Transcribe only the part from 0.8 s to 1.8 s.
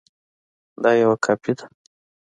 دا یوه کاپي ده